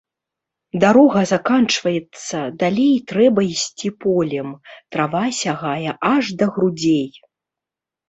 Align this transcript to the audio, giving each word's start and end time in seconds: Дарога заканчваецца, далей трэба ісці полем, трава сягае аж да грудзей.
Дарога 0.83 1.21
заканчваецца, 1.31 2.37
далей 2.65 2.91
трэба 3.13 3.41
ісці 3.53 3.89
полем, 4.07 4.49
трава 4.97 5.25
сягае 5.45 5.89
аж 6.15 6.37
да 6.45 6.53
грудзей. 6.61 7.11